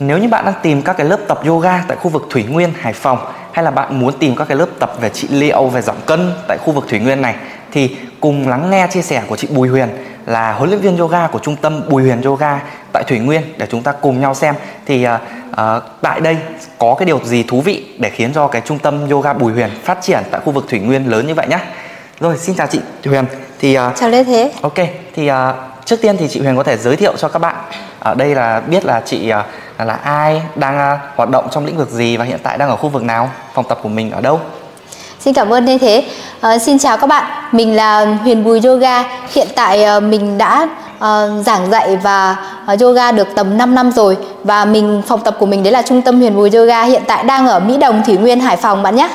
Nếu 0.00 0.18
như 0.18 0.28
bạn 0.28 0.44
đang 0.44 0.54
tìm 0.62 0.82
các 0.82 0.92
cái 0.92 1.06
lớp 1.06 1.20
tập 1.28 1.40
yoga 1.46 1.84
tại 1.88 1.96
khu 1.96 2.10
vực 2.10 2.22
Thủy 2.30 2.44
Nguyên, 2.44 2.72
Hải 2.80 2.92
Phòng 2.92 3.18
hay 3.52 3.64
là 3.64 3.70
bạn 3.70 4.00
muốn 4.00 4.18
tìm 4.18 4.36
các 4.36 4.48
cái 4.48 4.56
lớp 4.56 4.68
tập 4.78 4.92
về 5.00 5.08
trị 5.08 5.28
liệu 5.30 5.66
về 5.66 5.82
giảm 5.82 5.96
cân 6.06 6.32
tại 6.48 6.58
khu 6.58 6.72
vực 6.72 6.84
Thủy 6.88 6.98
Nguyên 6.98 7.22
này 7.22 7.34
thì 7.72 7.96
cùng 8.20 8.48
lắng 8.48 8.70
nghe 8.70 8.86
chia 8.90 9.02
sẻ 9.02 9.22
của 9.28 9.36
chị 9.36 9.48
Bùi 9.50 9.68
Huyền 9.68 9.88
là 10.26 10.52
huấn 10.52 10.70
luyện 10.70 10.80
viên 10.80 10.96
yoga 10.96 11.26
của 11.26 11.38
trung 11.38 11.56
tâm 11.56 11.82
Bùi 11.88 12.02
Huyền 12.02 12.22
Yoga 12.22 12.60
tại 12.92 13.04
Thủy 13.08 13.18
Nguyên 13.18 13.42
để 13.58 13.66
chúng 13.70 13.82
ta 13.82 13.92
cùng 13.92 14.20
nhau 14.20 14.34
xem 14.34 14.54
thì 14.86 15.06
uh, 15.06 15.20
uh, 15.50 15.82
tại 16.00 16.20
đây 16.20 16.36
có 16.78 16.94
cái 16.98 17.06
điều 17.06 17.20
gì 17.24 17.42
thú 17.42 17.60
vị 17.60 17.86
để 17.98 18.10
khiến 18.10 18.32
cho 18.32 18.46
cái 18.46 18.62
trung 18.64 18.78
tâm 18.78 19.10
yoga 19.10 19.32
Bùi 19.32 19.52
Huyền 19.52 19.70
phát 19.84 19.98
triển 20.02 20.22
tại 20.30 20.40
khu 20.44 20.52
vực 20.52 20.66
Thủy 20.68 20.80
Nguyên 20.80 21.10
lớn 21.10 21.26
như 21.26 21.34
vậy 21.34 21.46
nhé. 21.48 21.58
Rồi 22.20 22.38
xin 22.38 22.56
chào 22.56 22.66
chị 22.66 22.80
Huyền. 23.04 23.24
Thì 23.58 23.78
uh, 23.78 23.96
chào 23.96 24.08
Lê 24.08 24.24
Thế. 24.24 24.52
Ok 24.62 24.78
thì 25.14 25.30
uh, 25.30 25.34
trước 25.84 26.02
tiên 26.02 26.16
thì 26.16 26.28
chị 26.28 26.40
Huyền 26.40 26.56
có 26.56 26.62
thể 26.62 26.76
giới 26.76 26.96
thiệu 26.96 27.16
cho 27.16 27.28
các 27.28 27.38
bạn 27.38 27.56
ở 27.98 28.14
đây 28.14 28.34
là 28.34 28.60
biết 28.60 28.84
là 28.84 29.02
chị 29.06 29.32
uh, 29.38 29.44
là 29.84 29.94
ai 29.94 30.42
đang 30.54 30.94
uh, 30.94 31.00
hoạt 31.16 31.30
động 31.30 31.48
trong 31.50 31.66
lĩnh 31.66 31.76
vực 31.76 31.90
gì 31.90 32.16
và 32.16 32.24
hiện 32.24 32.38
tại 32.42 32.58
đang 32.58 32.68
ở 32.68 32.76
khu 32.76 32.88
vực 32.88 33.02
nào 33.02 33.30
phòng 33.54 33.64
tập 33.68 33.78
của 33.82 33.88
mình 33.88 34.10
ở 34.10 34.20
đâu 34.20 34.40
Xin 35.20 35.34
cảm 35.34 35.52
ơn 35.52 35.64
Lê 35.64 35.78
Thế. 35.78 36.04
Uh, 36.46 36.62
xin 36.62 36.78
chào 36.78 36.96
các 36.96 37.06
bạn. 37.06 37.24
Mình 37.52 37.76
là 37.76 38.04
Huyền 38.04 38.44
Bùi 38.44 38.60
Yoga. 38.64 39.04
Hiện 39.32 39.48
tại 39.56 39.84
uh, 39.96 40.02
mình 40.02 40.38
đã 40.38 40.68
uh, 40.96 41.46
giảng 41.46 41.70
dạy 41.70 41.96
và 41.96 42.36
yoga 42.80 43.12
được 43.12 43.28
tầm 43.36 43.58
5 43.58 43.74
năm 43.74 43.92
rồi 43.92 44.16
và 44.44 44.64
mình 44.64 45.02
phòng 45.06 45.20
tập 45.24 45.36
của 45.38 45.46
mình 45.46 45.62
đấy 45.62 45.72
là 45.72 45.82
trung 45.82 46.02
tâm 46.02 46.20
Huyền 46.20 46.36
Bùi 46.36 46.50
Yoga 46.50 46.82
hiện 46.82 47.02
tại 47.06 47.24
đang 47.24 47.46
ở 47.46 47.60
Mỹ 47.60 47.76
Đồng, 47.76 48.02
Thủy 48.06 48.16
Nguyên, 48.16 48.40
Hải 48.40 48.56
Phòng 48.56 48.82
bạn 48.82 48.96
nhé. 48.96 49.08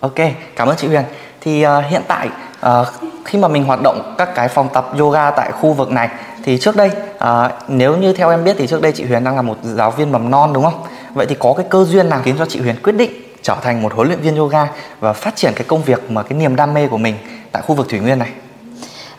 Ok, 0.00 0.14
cảm 0.56 0.68
ơn 0.68 0.76
chị 0.76 0.88
Huyền. 0.88 1.02
Thì 1.40 1.66
uh, 1.66 1.84
hiện 1.88 2.02
tại 2.08 2.28
uh, 2.66 2.86
khi 3.24 3.38
mà 3.38 3.48
mình 3.48 3.64
hoạt 3.64 3.82
động 3.82 4.14
các 4.18 4.34
cái 4.34 4.48
phòng 4.48 4.68
tập 4.68 4.86
yoga 4.98 5.30
tại 5.30 5.52
khu 5.52 5.72
vực 5.72 5.90
này 5.90 6.08
thì 6.44 6.58
trước 6.58 6.76
đây 6.76 6.90
à, 7.18 7.50
nếu 7.68 7.96
như 7.96 8.12
theo 8.12 8.30
em 8.30 8.44
biết 8.44 8.56
thì 8.58 8.66
trước 8.66 8.82
đây 8.82 8.92
chị 8.92 9.04
Huyền 9.04 9.24
đang 9.24 9.36
là 9.36 9.42
một 9.42 9.56
giáo 9.62 9.90
viên 9.90 10.12
mầm 10.12 10.30
non 10.30 10.52
đúng 10.52 10.64
không? 10.64 10.82
Vậy 11.14 11.26
thì 11.26 11.36
có 11.38 11.54
cái 11.56 11.66
cơ 11.68 11.84
duyên 11.84 12.08
nào 12.08 12.20
khiến 12.24 12.34
cho 12.38 12.46
chị 12.46 12.60
Huyền 12.60 12.76
quyết 12.82 12.92
định 12.92 13.10
trở 13.42 13.56
thành 13.62 13.82
một 13.82 13.94
huấn 13.94 14.08
luyện 14.08 14.20
viên 14.20 14.36
yoga 14.36 14.68
và 15.00 15.12
phát 15.12 15.36
triển 15.36 15.52
cái 15.56 15.64
công 15.64 15.82
việc 15.82 16.10
mà 16.10 16.22
cái 16.22 16.38
niềm 16.38 16.56
đam 16.56 16.74
mê 16.74 16.86
của 16.88 16.98
mình 16.98 17.14
tại 17.52 17.62
khu 17.66 17.74
vực 17.74 17.88
Thủy 17.88 17.98
Nguyên 17.98 18.18
này? 18.18 18.28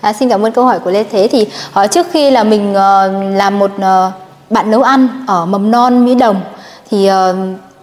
À, 0.01 0.13
xin 0.13 0.29
cảm 0.29 0.45
ơn 0.45 0.51
câu 0.51 0.65
hỏi 0.65 0.79
của 0.79 0.91
Lê 0.91 1.03
Thế 1.03 1.27
thì 1.31 1.47
uh, 1.83 1.91
trước 1.91 2.07
khi 2.11 2.31
là 2.31 2.43
mình 2.43 2.71
uh, 2.71 3.35
làm 3.37 3.59
một 3.59 3.71
uh, 3.75 4.13
bạn 4.49 4.71
nấu 4.71 4.83
ăn 4.83 5.25
ở 5.27 5.45
mầm 5.45 5.71
non 5.71 6.05
Mỹ 6.05 6.15
Đồng 6.15 6.41
thì 6.89 7.09
uh, 7.09 7.35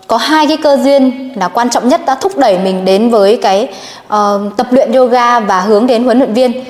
có 0.07 0.17
hai 0.17 0.47
cái 0.47 0.57
cơ 0.57 0.77
duyên 0.77 1.33
là 1.37 1.49
quan 1.49 1.71
trọng 1.71 1.89
nhất 1.89 2.01
đã 2.07 2.15
thúc 2.21 2.39
đẩy 2.39 2.59
mình 2.59 2.85
đến 2.85 3.11
với 3.11 3.39
cái 3.43 3.69
uh, 4.07 4.57
tập 4.57 4.67
luyện 4.71 4.93
yoga 4.93 5.41
và 5.41 5.61
hướng 5.61 5.87
đến 5.87 6.05
huấn 6.05 6.19
luyện 6.19 6.35
viên 6.35 6.65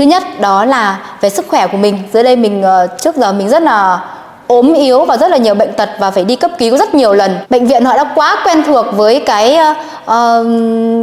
thứ 0.00 0.06
nhất 0.06 0.40
đó 0.40 0.64
là 0.64 0.98
về 1.20 1.30
sức 1.30 1.48
khỏe 1.48 1.66
của 1.66 1.76
mình. 1.76 1.98
Dưới 2.12 2.22
đây 2.22 2.36
mình 2.36 2.62
ờ, 2.62 2.86
trước 3.00 3.16
giờ 3.16 3.32
mình 3.32 3.48
rất 3.48 3.62
là 3.62 4.00
ốm 4.46 4.72
yếu 4.74 5.04
và 5.04 5.16
rất 5.16 5.30
là 5.30 5.36
nhiều 5.36 5.54
bệnh 5.54 5.72
tật 5.72 5.88
và 6.00 6.10
phải 6.10 6.24
đi 6.24 6.36
cấp 6.36 6.50
cứu 6.58 6.76
rất 6.76 6.94
nhiều 6.94 7.12
lần. 7.12 7.38
Bệnh 7.50 7.66
viện 7.66 7.84
họ 7.84 7.96
đã 7.96 8.04
quá 8.14 8.36
quen 8.46 8.62
thuộc 8.66 8.86
với 8.92 9.20
cái 9.26 9.58
uh, 10.04 10.10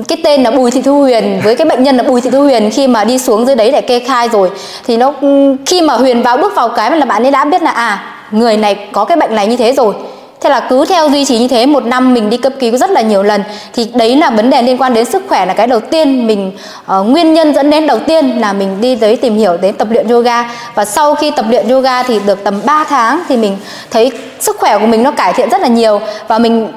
cái 0.07 0.17
tên 0.23 0.43
là 0.43 0.51
bùi 0.51 0.71
thị 0.71 0.81
thu 0.81 1.01
huyền 1.01 1.41
với 1.43 1.55
cái 1.55 1.67
bệnh 1.67 1.83
nhân 1.83 1.97
là 1.97 2.03
bùi 2.03 2.21
thị 2.21 2.29
thu 2.29 2.41
huyền 2.41 2.69
khi 2.73 2.87
mà 2.87 3.03
đi 3.03 3.17
xuống 3.17 3.45
dưới 3.45 3.55
đấy 3.55 3.71
để 3.71 3.81
kê 3.81 3.99
khai 3.99 4.29
rồi. 4.29 4.51
Thì 4.87 4.97
nó 4.97 5.13
khi 5.65 5.81
mà 5.81 5.93
huyền 5.93 6.21
vào 6.23 6.37
bước 6.37 6.55
vào 6.55 6.69
cái 6.69 6.97
là 6.97 7.05
bạn 7.05 7.23
ấy 7.23 7.31
đã 7.31 7.45
biết 7.45 7.61
là 7.61 7.71
à 7.71 8.03
người 8.31 8.57
này 8.57 8.87
có 8.91 9.05
cái 9.05 9.17
bệnh 9.17 9.35
này 9.35 9.47
như 9.47 9.57
thế 9.57 9.73
rồi 9.73 9.93
thế 10.41 10.49
là 10.49 10.59
cứ 10.59 10.85
theo 10.85 11.09
duy 11.09 11.25
trì 11.25 11.39
như 11.39 11.47
thế 11.47 11.65
một 11.65 11.85
năm 11.85 12.13
mình 12.13 12.29
đi 12.29 12.37
cấp 12.37 12.53
cứu 12.59 12.77
rất 12.77 12.89
là 12.89 13.01
nhiều 13.01 13.23
lần. 13.23 13.43
Thì 13.73 13.87
đấy 13.93 14.15
là 14.15 14.29
vấn 14.29 14.49
đề 14.49 14.61
liên 14.61 14.77
quan 14.77 14.93
đến 14.93 15.05
sức 15.05 15.23
khỏe 15.29 15.45
là 15.45 15.53
cái 15.53 15.67
đầu 15.67 15.79
tiên 15.79 16.27
mình 16.27 16.51
uh, 16.99 17.07
nguyên 17.07 17.33
nhân 17.33 17.53
dẫn 17.53 17.69
đến 17.69 17.87
đầu 17.87 17.99
tiên 17.99 18.41
là 18.41 18.53
mình 18.53 18.81
đi 18.81 18.95
tới 18.95 19.15
tìm 19.15 19.37
hiểu 19.37 19.57
đến 19.61 19.75
tập 19.75 19.87
luyện 19.91 20.07
yoga. 20.07 20.51
Và 20.75 20.85
sau 20.85 21.15
khi 21.15 21.31
tập 21.31 21.45
luyện 21.49 21.69
yoga 21.69 22.03
thì 22.03 22.19
được 22.25 22.43
tầm 22.43 22.61
3 22.65 22.83
tháng 22.89 23.21
thì 23.29 23.37
mình 23.37 23.57
thấy 23.91 24.11
sức 24.39 24.57
khỏe 24.59 24.79
của 24.79 24.87
mình 24.87 25.03
nó 25.03 25.11
cải 25.11 25.33
thiện 25.33 25.49
rất 25.49 25.61
là 25.61 25.67
nhiều. 25.67 26.01
Và 26.27 26.39
mình 26.39 26.67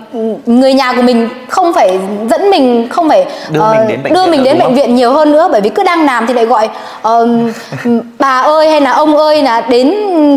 người 0.47 0.75
nhà 0.75 0.93
của 0.93 1.03
mình 1.03 1.29
không 1.49 1.73
phải 1.73 1.99
dẫn 2.31 2.51
mình 2.51 2.89
không 2.91 3.09
phải 3.09 3.25
đưa 3.51 3.61
uh, 3.61 3.77
mình 3.77 3.89
đến 3.89 4.03
bệnh 4.03 4.13
đưa 4.13 4.23
viện, 4.23 4.31
mình 4.31 4.45
đến 4.45 4.59
bệnh 4.59 4.75
viện 4.75 4.95
nhiều 4.95 5.13
hơn 5.13 5.33
nữa 5.33 5.49
bởi 5.53 5.61
vì 5.61 5.71
cứ 5.71 5.83
đang 5.83 6.07
làm 6.07 6.27
thì 6.27 6.35
lại 6.35 6.47
gọi 6.47 6.69
uh, 7.09 7.29
bà 8.19 8.41
ơi 8.41 8.71
hay 8.71 8.81
là 8.81 8.91
ông 8.91 9.17
ơi 9.17 9.43
là 9.43 9.61
đến 9.61 9.95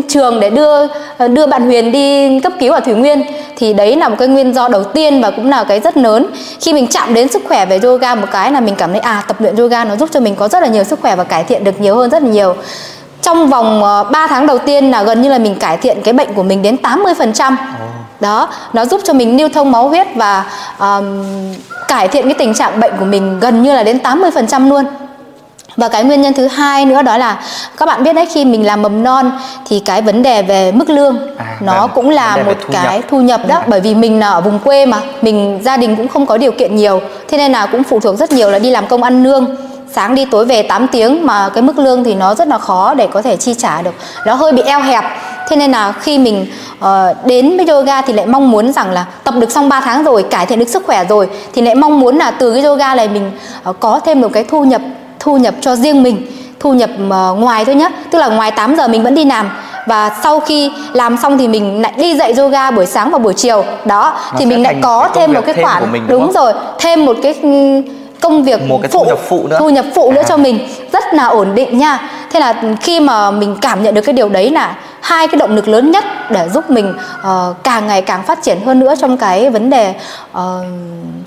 trường 0.08 0.40
để 0.40 0.50
đưa 0.50 0.86
đưa 1.28 1.46
bạn 1.46 1.66
Huyền 1.66 1.92
đi 1.92 2.40
cấp 2.40 2.52
cứu 2.58 2.72
ở 2.72 2.80
Thủy 2.80 2.94
Nguyên 2.94 3.13
thì 3.56 3.74
đấy 3.74 3.96
là 3.96 4.08
một 4.08 4.16
cái 4.18 4.28
nguyên 4.28 4.54
do 4.54 4.68
đầu 4.68 4.84
tiên 4.84 5.22
và 5.22 5.30
cũng 5.30 5.50
là 5.50 5.64
cái 5.64 5.80
rất 5.80 5.96
lớn. 5.96 6.26
Khi 6.60 6.72
mình 6.72 6.86
chạm 6.86 7.14
đến 7.14 7.28
sức 7.28 7.42
khỏe 7.48 7.66
về 7.66 7.80
yoga 7.82 8.14
một 8.14 8.26
cái 8.32 8.52
là 8.52 8.60
mình 8.60 8.74
cảm 8.78 8.92
thấy 8.92 9.00
à 9.00 9.22
tập 9.28 9.40
luyện 9.40 9.56
yoga 9.56 9.84
nó 9.84 9.96
giúp 9.96 10.08
cho 10.12 10.20
mình 10.20 10.34
có 10.36 10.48
rất 10.48 10.60
là 10.60 10.68
nhiều 10.68 10.84
sức 10.84 11.00
khỏe 11.00 11.16
và 11.16 11.24
cải 11.24 11.44
thiện 11.44 11.64
được 11.64 11.80
nhiều 11.80 11.96
hơn 11.96 12.10
rất 12.10 12.22
là 12.22 12.28
nhiều. 12.28 12.54
Trong 13.22 13.48
vòng 13.48 13.80
3 13.80 14.04
ờ, 14.12 14.26
tháng 14.28 14.46
đầu 14.46 14.58
tiên 14.58 14.90
là 14.90 15.02
gần 15.02 15.22
như 15.22 15.28
là 15.28 15.38
mình 15.38 15.54
cải 15.54 15.76
thiện 15.76 16.02
cái 16.04 16.14
bệnh 16.14 16.34
của 16.34 16.42
mình 16.42 16.62
đến 16.62 16.76
80% 16.82 17.56
đó 18.20 18.48
nó 18.72 18.84
giúp 18.84 19.00
cho 19.04 19.12
mình 19.12 19.36
lưu 19.36 19.48
thông 19.48 19.72
máu 19.72 19.88
huyết 19.88 20.06
và 20.14 20.44
um, 20.78 21.24
cải 21.88 22.08
thiện 22.08 22.24
cái 22.24 22.34
tình 22.38 22.54
trạng 22.54 22.80
bệnh 22.80 22.92
của 22.98 23.04
mình 23.04 23.40
gần 23.40 23.62
như 23.62 23.74
là 23.74 23.82
đến 23.82 23.98
80% 23.98 24.68
luôn 24.68 24.84
và 25.76 25.88
cái 25.88 26.04
nguyên 26.04 26.22
nhân 26.22 26.32
thứ 26.32 26.46
hai 26.46 26.84
nữa 26.84 27.02
đó 27.02 27.16
là 27.16 27.42
các 27.76 27.86
bạn 27.86 28.04
biết 28.04 28.12
đấy 28.12 28.26
khi 28.34 28.44
mình 28.44 28.66
làm 28.66 28.82
mầm 28.82 29.02
non 29.02 29.32
thì 29.66 29.80
cái 29.80 30.02
vấn 30.02 30.22
đề 30.22 30.42
về 30.42 30.72
mức 30.72 30.90
lương 30.90 31.18
à, 31.36 31.56
nó 31.60 31.80
vâng. 31.80 31.90
cũng 31.94 32.10
là 32.10 32.36
một 32.36 32.54
thu 32.66 32.72
cái 32.72 32.98
nhập. 32.98 33.08
thu 33.10 33.20
nhập 33.20 33.40
đó 33.46 33.62
bởi 33.66 33.80
vì 33.80 33.94
mình 33.94 34.20
là 34.20 34.28
ở 34.28 34.40
vùng 34.40 34.58
quê 34.58 34.86
mà 34.86 35.00
mình 35.22 35.60
gia 35.64 35.76
đình 35.76 35.96
cũng 35.96 36.08
không 36.08 36.26
có 36.26 36.38
điều 36.38 36.52
kiện 36.52 36.76
nhiều 36.76 37.00
thế 37.28 37.38
nên 37.38 37.52
là 37.52 37.66
cũng 37.66 37.82
phụ 37.82 38.00
thuộc 38.00 38.16
rất 38.16 38.32
nhiều 38.32 38.50
là 38.50 38.58
đi 38.58 38.70
làm 38.70 38.86
công 38.86 39.02
ăn 39.02 39.22
lương 39.22 39.56
sáng 39.92 40.14
đi 40.14 40.24
tối 40.24 40.44
về 40.44 40.62
8 40.62 40.86
tiếng 40.88 41.26
mà 41.26 41.48
cái 41.48 41.62
mức 41.62 41.78
lương 41.78 42.04
thì 42.04 42.14
nó 42.14 42.34
rất 42.34 42.48
là 42.48 42.58
khó 42.58 42.94
để 42.94 43.08
có 43.12 43.22
thể 43.22 43.36
chi 43.36 43.54
trả 43.54 43.82
được 43.82 43.94
nó 44.26 44.34
hơi 44.34 44.52
bị 44.52 44.62
eo 44.62 44.80
hẹp 44.80 45.04
thế 45.48 45.56
nên 45.56 45.72
là 45.72 45.92
khi 45.92 46.18
mình 46.18 46.46
uh, 46.78 47.26
đến 47.26 47.56
với 47.56 47.66
yoga 47.66 48.02
thì 48.02 48.12
lại 48.12 48.26
mong 48.26 48.50
muốn 48.50 48.72
rằng 48.72 48.90
là 48.90 49.06
tập 49.24 49.34
được 49.38 49.50
xong 49.50 49.68
3 49.68 49.80
tháng 49.80 50.04
rồi 50.04 50.22
cải 50.30 50.46
thiện 50.46 50.58
được 50.58 50.68
sức 50.68 50.82
khỏe 50.86 51.04
rồi 51.04 51.28
thì 51.54 51.62
lại 51.62 51.74
mong 51.74 52.00
muốn 52.00 52.16
là 52.16 52.30
từ 52.30 52.52
cái 52.52 52.62
yoga 52.62 52.94
này 52.94 53.08
mình 53.08 53.30
uh, 53.70 53.80
có 53.80 54.00
thêm 54.04 54.20
một 54.20 54.28
cái 54.32 54.44
thu 54.44 54.64
nhập 54.64 54.80
thu 55.24 55.36
nhập 55.36 55.54
cho 55.60 55.76
riêng 55.76 56.02
mình 56.02 56.26
thu 56.60 56.72
nhập 56.72 56.90
uh, 57.06 57.38
ngoài 57.38 57.64
thôi 57.64 57.74
nhé 57.74 57.88
tức 58.10 58.18
là 58.18 58.28
ngoài 58.28 58.50
8 58.50 58.76
giờ 58.76 58.88
mình 58.88 59.02
vẫn 59.02 59.14
đi 59.14 59.24
làm. 59.24 59.50
Và 59.86 60.10
sau 60.22 60.40
khi 60.40 60.72
làm 60.92 61.16
xong 61.22 61.38
thì 61.38 61.48
mình 61.48 61.82
lại 61.82 61.92
đi 61.96 62.16
dạy 62.16 62.32
yoga 62.32 62.70
buổi 62.70 62.86
sáng 62.86 63.10
và 63.10 63.18
buổi 63.18 63.34
chiều. 63.34 63.64
Đó 63.84 64.16
Nó 64.32 64.38
thì 64.38 64.46
mình 64.46 64.62
lại 64.62 64.76
có 64.82 65.08
thêm 65.14 65.32
một 65.32 65.40
cái 65.46 65.54
khoản 65.62 65.92
đúng, 65.92 66.08
đúng 66.08 66.32
rồi 66.32 66.52
thêm 66.78 67.06
một 67.06 67.16
cái 67.22 67.34
công 68.20 68.44
việc 68.44 68.68
một 68.68 68.78
cái 68.82 68.90
phụ, 68.90 68.98
thu 68.98 69.06
nhập 69.06 69.18
phụ 69.28 69.46
nữa. 69.46 69.56
thu 69.60 69.70
nhập 69.70 69.84
phụ 69.94 70.10
à. 70.10 70.14
nữa 70.14 70.22
cho 70.28 70.36
mình. 70.36 70.58
Rất 70.92 71.14
là 71.14 71.26
ổn 71.26 71.54
định 71.54 71.78
nha. 71.78 72.10
Thế 72.30 72.40
là 72.40 72.62
khi 72.80 73.00
mà 73.00 73.30
mình 73.30 73.56
cảm 73.60 73.82
nhận 73.82 73.94
được 73.94 74.02
cái 74.02 74.12
điều 74.12 74.28
đấy 74.28 74.50
là 74.50 74.76
hai 75.00 75.28
cái 75.28 75.36
động 75.36 75.54
lực 75.54 75.68
lớn 75.68 75.90
nhất 75.90 76.04
để 76.30 76.48
giúp 76.48 76.70
mình 76.70 76.94
uh, 77.20 77.56
càng 77.64 77.86
ngày 77.86 78.02
càng 78.02 78.22
phát 78.22 78.42
triển 78.42 78.60
hơn 78.66 78.78
nữa 78.78 78.94
trong 79.00 79.16
cái 79.16 79.50
vấn 79.50 79.70
đề 79.70 79.94
uh, 80.32 80.40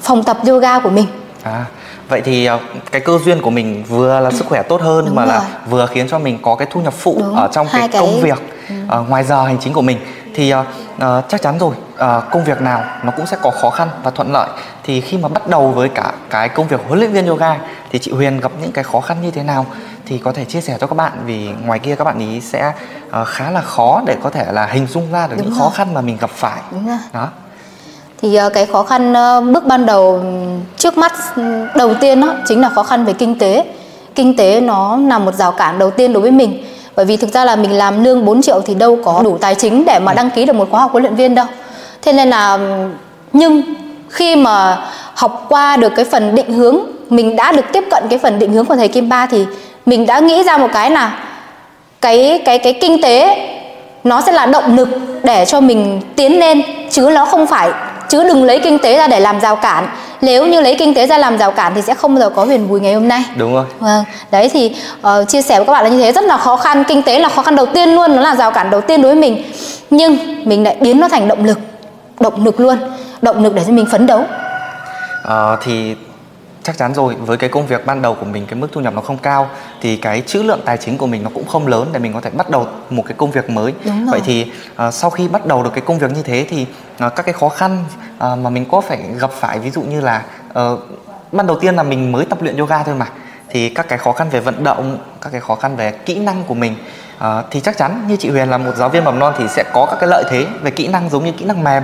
phòng 0.02 0.24
tập 0.24 0.38
yoga 0.48 0.80
của 0.80 0.90
mình. 0.90 1.06
À 1.44 1.66
vậy 2.10 2.22
thì 2.22 2.50
uh, 2.50 2.62
cái 2.92 3.02
cơ 3.02 3.20
duyên 3.26 3.42
của 3.42 3.50
mình 3.50 3.84
vừa 3.88 4.20
là 4.20 4.32
sức 4.32 4.46
khỏe 4.48 4.64
tốt 4.64 4.82
hơn 4.82 5.06
Đúng 5.06 5.16
mà 5.16 5.26
rồi. 5.26 5.34
là 5.34 5.42
vừa 5.70 5.86
khiến 5.86 6.08
cho 6.10 6.20
mình 6.20 6.40
có 6.42 6.56
cái 6.56 6.68
thu 6.72 6.82
nhập 6.82 6.94
phụ 6.94 7.16
Đúng. 7.20 7.36
ở 7.36 7.50
trong 7.52 7.68
cái, 7.72 7.88
cái 7.88 8.02
công 8.02 8.22
việc 8.22 8.40
uh, 8.84 9.10
ngoài 9.10 9.24
giờ 9.24 9.44
hành 9.44 9.58
chính 9.60 9.74
của 9.74 9.82
mình 9.82 10.00
thì 10.36 10.54
uh, 10.54 10.60
uh, 10.96 11.26
chắc 11.30 11.42
chắn 11.42 11.58
rồi 11.60 11.76
uh, 11.94 12.24
công 12.32 12.44
việc 12.44 12.62
nào 12.62 12.84
nó 13.04 13.12
cũng 13.12 13.26
sẽ 13.26 13.38
có 13.42 13.52
khó 13.52 13.70
khăn 13.70 13.90
và 14.04 14.12
thuận 14.12 14.32
lợi 14.32 14.50
thì 14.84 15.02
khi 15.02 15.18
mà 15.18 15.30
bắt 15.30 15.48
đầu 15.48 15.72
với 15.72 15.90
cả 15.90 16.12
cái 16.30 16.50
công 16.50 16.68
việc 16.68 16.82
huấn 16.88 17.00
luyện 17.00 17.12
viên 17.12 17.26
yoga 17.26 17.58
thì 17.92 18.00
chị 18.00 18.12
Huyền 18.12 18.40
gặp 18.40 18.52
những 18.62 18.72
cái 18.72 18.84
khó 18.84 19.02
khăn 19.02 19.18
như 19.22 19.32
thế 19.32 19.44
nào 19.44 19.66
thì 20.06 20.18
có 20.18 20.32
thể 20.32 20.46
chia 20.46 20.62
sẻ 20.62 20.78
cho 20.80 20.88
các 20.88 20.96
bạn 20.96 21.12
vì 21.26 21.50
ngoài 21.66 21.80
kia 21.80 21.96
các 21.96 22.04
bạn 22.04 22.20
ý 22.20 22.42
sẽ 22.42 22.74
uh, 23.22 23.28
khá 23.28 23.52
là 23.52 23.62
khó 23.62 24.02
để 24.06 24.16
có 24.24 24.30
thể 24.30 24.52
là 24.52 24.66
hình 24.66 24.88
dung 24.88 25.12
ra 25.12 25.28
được 25.28 25.36
Đúng 25.38 25.46
những 25.46 25.56
rồi. 25.56 25.60
khó 25.60 25.76
khăn 25.76 25.94
mà 25.94 26.02
mình 26.02 26.18
gặp 26.22 26.30
phải 26.30 26.62
Đúng 26.72 26.88
rồi. 26.88 26.98
đó 27.14 27.28
thì 28.22 28.40
uh, 28.48 28.54
cái 28.54 28.66
khó 28.66 28.84
khăn 28.84 29.12
uh, 29.14 29.54
bước 29.54 29.66
ban 29.66 29.86
đầu 29.86 30.22
trước 30.78 30.98
mắt 30.98 31.14
đầu 31.76 31.94
tiên 31.94 32.22
đó 32.22 32.34
chính 32.48 32.62
là 32.62 32.70
khó 32.70 32.84
khăn 32.84 33.06
về 33.06 33.14
kinh 33.14 33.40
tế. 33.40 33.64
Kinh 34.16 34.38
tế 34.38 34.62
nó 34.62 34.98
là 34.98 35.20
một 35.20 35.36
rào 35.36 35.52
cản 35.52 35.80
đầu 35.80 35.92
tiên 35.92 36.14
đối 36.14 36.22
với 36.22 36.32
mình. 36.32 36.64
Bởi 36.96 37.06
vì 37.06 37.18
thực 37.18 37.34
ra 37.34 37.46
là 37.46 37.56
mình 37.56 37.72
làm 37.72 38.04
lương 38.04 38.26
4 38.26 38.42
triệu 38.42 38.62
thì 38.62 38.74
đâu 38.76 39.00
có 39.06 39.22
đủ 39.24 39.38
tài 39.42 39.56
chính 39.56 39.86
để 39.86 40.00
mà 40.00 40.14
đăng 40.14 40.30
ký 40.30 40.46
được 40.46 40.54
một 40.54 40.68
khóa 40.72 40.82
học 40.82 40.92
huấn 40.92 41.04
luyện 41.04 41.16
viên 41.16 41.36
đâu. 41.36 41.46
Thế 42.02 42.14
nên 42.14 42.30
là 42.30 42.60
nhưng 43.34 43.62
khi 44.10 44.36
mà 44.36 44.78
học 45.14 45.46
qua 45.50 45.78
được 45.78 45.94
cái 45.96 46.06
phần 46.06 46.36
định 46.36 46.54
hướng 46.54 46.78
mình 47.10 47.36
đã 47.36 47.52
được 47.52 47.66
tiếp 47.74 47.84
cận 47.92 48.04
cái 48.10 48.20
phần 48.20 48.40
định 48.40 48.54
hướng 48.54 48.66
của 48.66 48.76
thầy 48.76 48.88
Kim 48.88 49.10
Ba 49.10 49.26
thì 49.26 49.46
mình 49.86 50.06
đã 50.06 50.20
nghĩ 50.20 50.44
ra 50.44 50.58
một 50.58 50.70
cái 50.74 50.92
là 50.92 51.20
cái 52.02 52.42
cái 52.46 52.60
cái 52.60 52.74
kinh 52.74 53.02
tế 53.02 53.48
nó 54.04 54.22
sẽ 54.22 54.32
là 54.32 54.46
động 54.46 54.76
lực 54.76 54.90
để 55.24 55.46
cho 55.46 55.62
mình 55.62 56.02
tiến 56.16 56.40
lên 56.40 56.62
chứ 56.90 57.10
nó 57.14 57.26
không 57.26 57.48
phải 57.48 57.72
chứ 58.10 58.24
đừng 58.24 58.44
lấy 58.44 58.60
kinh 58.60 58.80
tế 58.80 58.98
ra 58.98 59.08
để 59.08 59.20
làm 59.20 59.40
rào 59.40 59.56
cản. 59.56 59.88
Nếu 60.22 60.48
như 60.48 60.62
lấy 60.62 60.76
kinh 60.80 60.94
tế 60.94 61.08
ra 61.08 61.18
làm 61.18 61.38
rào 61.38 61.52
cản 61.52 61.74
thì 61.76 61.82
sẽ 61.82 61.94
không 61.94 62.16
bao 62.16 62.20
giờ 62.20 62.30
có 62.30 62.46
huyền 62.46 62.70
bùi 62.70 62.80
ngày 62.80 62.94
hôm 62.94 63.08
nay. 63.08 63.24
Đúng 63.36 63.54
rồi. 63.54 63.66
Vâng. 63.80 64.04
Đấy 64.32 64.50
thì 64.54 64.76
uh, 65.00 65.30
chia 65.30 65.42
sẻ 65.42 65.58
với 65.58 65.66
các 65.66 65.74
bạn 65.74 65.84
là 65.84 65.90
như 65.90 66.00
thế 66.00 66.12
rất 66.12 66.24
là 66.24 66.38
khó 66.38 66.56
khăn. 66.56 66.84
Kinh 66.88 67.04
tế 67.04 67.20
là 67.20 67.30
khó 67.30 67.42
khăn 67.42 67.56
đầu 67.56 67.66
tiên 67.66 67.90
luôn 67.90 68.16
nó 68.16 68.22
là 68.22 68.36
rào 68.36 68.52
cản 68.52 68.70
đầu 68.70 68.82
tiên 68.82 69.02
đối 69.02 69.16
với 69.16 69.22
mình. 69.22 69.44
Nhưng 69.90 70.18
mình 70.50 70.64
lại 70.64 70.78
biến 70.80 71.00
nó 71.00 71.08
thành 71.08 71.28
động 71.28 71.46
lực. 71.46 71.58
Động 72.20 72.46
lực 72.46 72.60
luôn. 72.60 72.78
Động 73.22 73.44
lực 73.44 73.56
để 73.56 73.64
cho 73.68 73.74
mình 73.74 73.86
phấn 73.86 74.08
đấu. 74.08 74.24
À, 75.24 75.56
thì 75.64 75.96
chắc 76.68 76.78
chắn 76.78 76.94
rồi. 76.94 77.16
Với 77.16 77.38
cái 77.38 77.50
công 77.50 77.68
việc 77.68 77.86
ban 77.86 78.02
đầu 78.02 78.14
của 78.14 78.26
mình 78.26 78.46
cái 78.46 78.56
mức 78.56 78.68
thu 78.72 78.82
nhập 78.82 78.94
nó 78.94 79.02
không 79.02 79.18
cao 79.18 79.50
thì 79.82 79.98
cái 79.98 80.22
chữ 80.22 80.44
lượng 80.44 80.62
tài 80.66 80.78
chính 80.78 80.98
của 80.98 81.08
mình 81.08 81.24
nó 81.24 81.30
cũng 81.34 81.48
không 81.48 81.68
lớn 81.68 81.90
để 81.94 82.00
mình 82.00 82.14
có 82.14 82.22
thể 82.22 82.30
bắt 82.30 82.50
đầu 82.50 82.68
một 82.90 83.04
cái 83.06 83.14
công 83.18 83.32
việc 83.32 83.50
mới. 83.50 83.74
Vậy 84.12 84.22
thì 84.26 84.52
uh, 84.88 84.94
sau 84.94 85.10
khi 85.10 85.28
bắt 85.28 85.46
đầu 85.46 85.64
được 85.64 85.70
cái 85.74 85.82
công 85.82 86.00
việc 86.00 86.12
như 86.12 86.24
thế 86.24 86.46
thì 86.50 86.62
uh, 87.06 87.16
các 87.16 87.24
cái 87.26 87.34
khó 87.34 87.50
khăn 87.50 87.86
uh, 88.16 88.40
mà 88.40 88.50
mình 88.50 88.66
có 88.72 88.82
phải 88.82 89.00
gặp 89.20 89.32
phải 89.32 89.60
ví 89.60 89.70
dụ 89.70 89.82
như 89.82 90.02
là 90.02 90.24
uh, 90.60 90.80
ban 91.32 91.48
đầu 91.48 91.60
tiên 91.60 91.76
là 91.76 91.84
mình 91.84 92.12
mới 92.12 92.26
tập 92.26 92.42
luyện 92.42 92.58
yoga 92.58 92.84
thôi 92.84 92.96
mà 92.96 93.08
thì 93.50 93.70
các 93.70 93.88
cái 93.90 93.98
khó 93.98 94.12
khăn 94.12 94.30
về 94.30 94.40
vận 94.40 94.64
động 94.64 94.98
các 95.22 95.30
cái 95.32 95.42
khó 95.42 95.56
khăn 95.56 95.76
về 95.76 95.92
kỹ 95.92 96.20
năng 96.20 96.44
của 96.44 96.54
mình 96.54 96.76
uh, 97.18 97.24
thì 97.52 97.60
chắc 97.60 97.78
chắn 97.78 98.06
như 98.08 98.16
chị 98.16 98.30
Huyền 98.30 98.50
là 98.50 98.58
một 98.58 98.76
giáo 98.76 98.90
viên 98.90 99.04
mầm 99.04 99.20
non 99.20 99.34
thì 99.38 99.48
sẽ 99.48 99.64
có 99.74 99.86
các 99.86 99.98
cái 100.00 100.10
lợi 100.10 100.24
thế 100.30 100.46
về 100.62 100.72
kỹ 100.72 100.88
năng 100.88 101.10
giống 101.10 101.26
như 101.26 101.32
kỹ 101.32 101.46
năng 101.46 101.64
mềm 101.64 101.84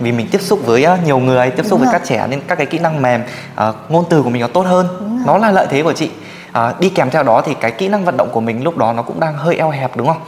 vì 0.00 0.12
mình 0.12 0.28
tiếp 0.30 0.40
xúc 0.42 0.60
với 0.66 0.86
uh, 0.94 1.04
nhiều 1.04 1.18
người 1.18 1.50
tiếp 1.50 1.62
xúc 1.62 1.70
Đúng 1.70 1.80
với 1.80 1.86
rồi. 1.86 2.00
các 2.00 2.08
trẻ 2.08 2.26
nên 2.30 2.40
các 2.48 2.54
cái 2.58 2.66
kỹ 2.66 2.78
năng 2.78 3.02
mềm 3.02 3.22
uh, 3.68 3.74
ngôn 3.88 4.04
từ 4.10 4.22
của 4.22 4.30
mình 4.30 4.42
nó 4.42 4.48
tốt 4.48 4.66
hơn. 4.66 4.88
Nó 5.26 5.38
là 5.38 5.50
lợi 5.50 5.66
thế 5.70 5.82
của 5.82 5.92
chị. 5.92 6.10
Uh, 6.58 6.80
đi 6.80 6.88
kèm 6.88 7.10
theo 7.10 7.22
đó 7.22 7.42
thì 7.46 7.54
cái 7.54 7.70
kỹ 7.70 7.88
năng 7.88 8.04
vận 8.04 8.16
động 8.16 8.28
của 8.32 8.40
mình 8.40 8.64
lúc 8.64 8.76
đó 8.76 8.92
nó 8.92 9.02
cũng 9.02 9.20
đang 9.20 9.34
hơi 9.34 9.56
eo 9.56 9.70
hẹp 9.70 9.96
đúng 9.96 10.06
không? 10.06 10.20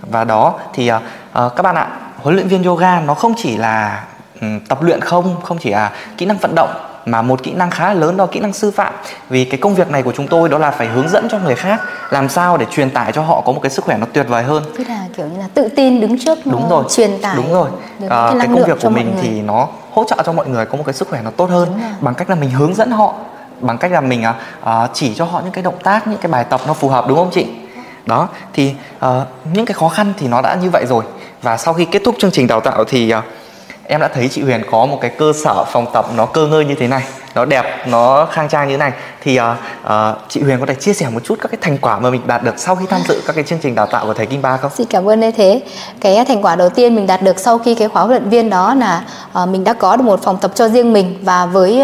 Và 0.00 0.24
đó 0.24 0.54
thì 0.74 0.92
uh, 0.92 0.96
uh, 1.44 1.56
các 1.56 1.62
bạn 1.62 1.74
ạ 1.74 1.88
huấn 2.16 2.34
luyện 2.34 2.48
viên 2.48 2.62
yoga 2.62 3.00
nó 3.00 3.14
không 3.14 3.34
chỉ 3.36 3.56
là 3.56 4.04
um, 4.40 4.60
tập 4.60 4.82
luyện 4.82 5.00
không 5.00 5.36
không 5.42 5.58
chỉ 5.58 5.70
là 5.70 5.90
kỹ 6.16 6.26
năng 6.26 6.38
vận 6.38 6.54
động 6.54 6.70
mà 7.06 7.22
một 7.22 7.42
kỹ 7.42 7.52
năng 7.52 7.70
khá 7.70 7.94
lớn 7.94 8.16
đó 8.16 8.26
kỹ 8.26 8.40
năng 8.40 8.52
sư 8.52 8.70
phạm. 8.70 8.94
Vì 9.28 9.44
cái 9.44 9.60
công 9.60 9.74
việc 9.74 9.90
này 9.90 10.02
của 10.02 10.12
chúng 10.16 10.28
tôi 10.28 10.48
đó 10.48 10.58
là 10.58 10.70
phải 10.70 10.86
hướng 10.86 11.08
dẫn 11.08 11.28
cho 11.30 11.38
người 11.38 11.54
khác 11.54 11.80
làm 12.10 12.28
sao 12.28 12.56
để 12.56 12.66
truyền 12.70 12.90
tải 12.90 13.12
cho 13.12 13.22
họ 13.22 13.40
có 13.40 13.52
một 13.52 13.60
cái 13.62 13.70
sức 13.70 13.84
khỏe 13.84 13.96
nó 13.96 14.06
tuyệt 14.12 14.28
vời 14.28 14.44
hơn 14.44 14.64
kiểu 15.20 15.28
như 15.28 15.38
là 15.38 15.48
tự 15.54 15.68
tin 15.68 16.00
đứng 16.00 16.18
trước 16.18 16.38
đúng 16.44 16.68
rồi 16.68 16.84
truyền 16.90 17.10
tải 17.22 17.36
đúng 17.36 17.52
rồi. 17.52 17.68
à, 18.08 18.26
cái, 18.28 18.34
cái 18.38 18.48
công 18.48 18.64
việc 18.64 18.78
của 18.82 18.90
mình 18.90 19.16
thì 19.22 19.40
nó 19.40 19.68
hỗ 19.92 20.04
trợ 20.04 20.16
cho 20.26 20.32
mọi 20.32 20.48
người 20.48 20.66
có 20.66 20.76
một 20.76 20.82
cái 20.86 20.94
sức 20.94 21.08
khỏe 21.08 21.20
nó 21.22 21.30
tốt 21.30 21.50
hơn 21.50 21.80
bằng 22.00 22.14
cách 22.14 22.30
là 22.30 22.36
mình 22.36 22.50
hướng 22.50 22.74
dẫn 22.74 22.90
họ 22.90 23.14
bằng 23.60 23.78
cách 23.78 23.92
là 23.92 24.00
mình 24.00 24.24
uh, 24.62 24.70
chỉ 24.94 25.14
cho 25.14 25.24
họ 25.24 25.40
những 25.40 25.52
cái 25.52 25.62
động 25.62 25.78
tác 25.82 26.06
những 26.06 26.18
cái 26.18 26.32
bài 26.32 26.44
tập 26.44 26.60
nó 26.66 26.74
phù 26.74 26.88
hợp 26.88 27.08
đúng 27.08 27.18
không 27.18 27.30
chị? 27.32 27.46
Đó 28.06 28.28
thì 28.52 28.74
uh, 29.06 29.10
những 29.52 29.66
cái 29.66 29.74
khó 29.74 29.88
khăn 29.88 30.12
thì 30.18 30.28
nó 30.28 30.42
đã 30.42 30.54
như 30.62 30.70
vậy 30.70 30.84
rồi. 30.88 31.04
Và 31.42 31.56
sau 31.56 31.74
khi 31.74 31.84
kết 31.84 32.02
thúc 32.04 32.14
chương 32.18 32.30
trình 32.30 32.46
đào 32.46 32.60
tạo 32.60 32.84
thì 32.84 33.14
uh, 33.14 33.24
em 33.84 34.00
đã 34.00 34.08
thấy 34.14 34.28
chị 34.28 34.42
Huyền 34.42 34.62
có 34.70 34.86
một 34.86 34.98
cái 35.00 35.10
cơ 35.18 35.32
sở 35.44 35.64
phòng 35.64 35.86
tập 35.92 36.06
nó 36.16 36.26
cơ 36.26 36.46
ngơi 36.46 36.64
như 36.64 36.74
thế 36.74 36.88
này 36.88 37.02
nó 37.34 37.44
đẹp 37.44 37.88
nó 37.88 38.26
khang 38.32 38.48
trang 38.48 38.68
như 38.68 38.74
thế 38.74 38.78
này. 38.78 38.92
Thì 39.22 39.38
uh, 39.38 39.44
uh, 39.86 39.92
chị 40.28 40.42
Huyền 40.42 40.60
có 40.60 40.66
thể 40.66 40.74
chia 40.74 40.92
sẻ 40.92 41.08
một 41.08 41.20
chút 41.24 41.38
các 41.40 41.50
cái 41.50 41.58
thành 41.60 41.78
quả 41.78 41.98
mà 41.98 42.10
mình 42.10 42.20
đạt 42.26 42.42
được 42.42 42.54
sau 42.56 42.76
khi 42.76 42.86
tham 42.86 43.00
dự 43.08 43.22
các 43.26 43.32
cái 43.32 43.44
chương 43.44 43.58
trình 43.62 43.74
đào 43.74 43.86
tạo 43.86 44.06
của 44.06 44.14
thầy 44.14 44.26
Kim 44.26 44.42
Ba 44.42 44.56
không? 44.56 44.70
Xin 44.74 44.86
cảm 44.86 45.08
ơn 45.08 45.20
Lê 45.20 45.30
thế. 45.30 45.62
Cái 46.00 46.24
thành 46.24 46.44
quả 46.44 46.56
đầu 46.56 46.68
tiên 46.68 46.96
mình 46.96 47.06
đạt 47.06 47.22
được 47.22 47.38
sau 47.38 47.58
khi 47.58 47.74
cái 47.74 47.88
khóa 47.88 48.02
huấn 48.02 48.10
luyện 48.10 48.28
viên 48.28 48.50
đó 48.50 48.74
là 48.74 49.02
uh, 49.42 49.48
mình 49.48 49.64
đã 49.64 49.72
có 49.72 49.96
được 49.96 50.04
một 50.04 50.22
phòng 50.22 50.38
tập 50.40 50.50
cho 50.54 50.68
riêng 50.68 50.92
mình 50.92 51.18
và 51.22 51.46
với 51.46 51.82